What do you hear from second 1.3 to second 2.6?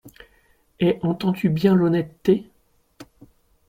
bien l’honnêteté?